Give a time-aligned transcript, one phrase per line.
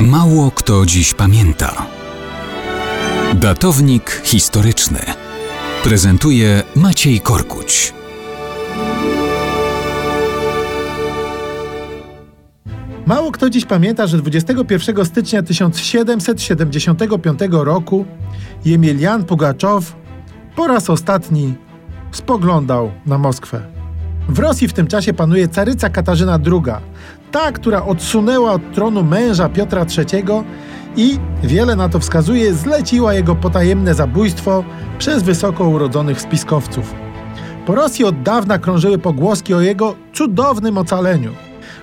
[0.00, 1.86] Mało kto dziś pamięta.
[3.34, 4.98] Datownik historyczny
[5.84, 7.94] prezentuje Maciej Korkuć.
[13.06, 18.04] Mało kto dziś pamięta, że 21 stycznia 1775 roku
[18.64, 19.96] Jemilian Pugaczow
[20.56, 21.54] po raz ostatni
[22.12, 23.76] spoglądał na Moskwę.
[24.28, 26.62] W Rosji w tym czasie panuje caryca Katarzyna II,
[27.36, 30.24] ta, która odsunęła od tronu męża Piotra III
[30.96, 34.64] i, wiele na to wskazuje, zleciła jego potajemne zabójstwo
[34.98, 36.94] przez wysoko urodzonych spiskowców.
[37.66, 41.32] Po Rosji od dawna krążyły pogłoski o jego cudownym ocaleniu.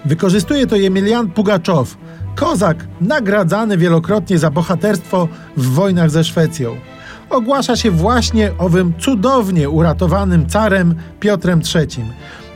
[0.06, 1.98] Wykorzystuje to Jemilian Pugaczow,
[2.36, 5.28] kozak nagradzany wielokrotnie za bohaterstwo
[5.58, 6.76] w wojnach ze Szwecją.
[7.30, 12.06] Ogłasza się właśnie owym cudownie uratowanym carem Piotrem III.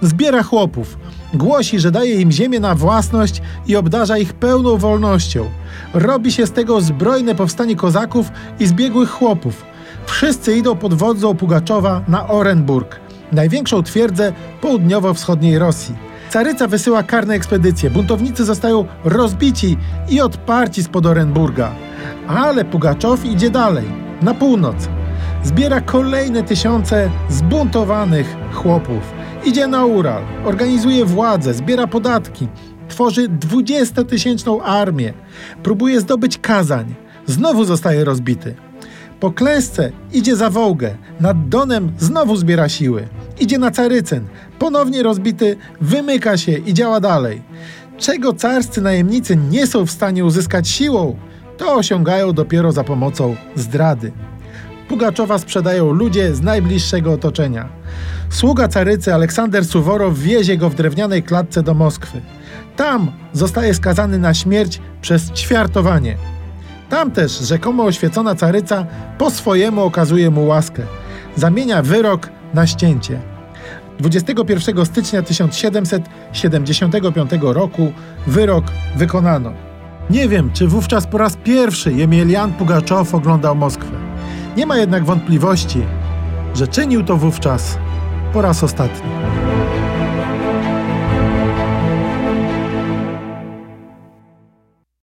[0.02, 0.98] Zbiera chłopów,
[1.34, 5.46] głosi, że daje im ziemię na własność i obdarza ich pełną wolnością.
[5.94, 9.66] Robi się z tego zbrojne powstanie kozaków i zbiegłych chłopów.
[10.06, 13.00] Wszyscy idą pod wodzą Pugaczowa na Orenburg,
[13.32, 15.96] największą twierdzę południowo-wschodniej Rosji.
[16.30, 19.78] Caryca wysyła karne ekspedycje, buntownicy zostają rozbici
[20.10, 21.72] i odparci spod Orenburga.
[22.28, 23.86] Ale Pugaczow idzie dalej,
[24.22, 24.90] na północ.
[25.44, 29.17] Zbiera kolejne tysiące zbuntowanych chłopów.
[29.48, 32.48] Idzie na Ural, organizuje władzę, zbiera podatki,
[32.90, 35.14] tworzy dwudziestotysięczną armię,
[35.64, 36.96] próbuje zdobyć Kazań.
[37.26, 38.56] Znowu zostaje rozbity.
[39.20, 43.08] Po klęsce idzie za Wołgę, nad Donem znowu zbiera siły.
[43.40, 44.28] Idzie na Carycyn,
[44.60, 47.42] ponownie rozbity, wymyka się i działa dalej.
[47.98, 51.16] Czego carscy najemnicy nie są w stanie uzyskać siłą,
[51.58, 54.12] to osiągają dopiero za pomocą zdrady.
[54.88, 57.70] Pugaczowa sprzedają ludzie z najbliższego otoczenia.
[58.30, 62.22] Sługa carycy Aleksander Suworow wiezie go w drewnianej klatce do Moskwy.
[62.76, 66.18] Tam zostaje skazany na śmierć przez ćwiartowanie.
[66.90, 68.86] Tam też rzekomo oświecona caryca
[69.18, 70.84] po swojemu okazuje mu łaskę.
[71.36, 73.20] Zamienia wyrok na ścięcie.
[74.00, 77.92] 21 stycznia 1775 roku
[78.28, 78.66] wyrok
[78.96, 79.54] wykonano.
[80.10, 84.07] Nie wiem, czy wówczas po raz pierwszy Jemelian Pugaczow oglądał Moskwę.
[84.58, 85.82] Nie ma jednak wątpliwości,
[86.56, 87.78] że czynił to wówczas
[88.34, 89.10] po raz ostatni.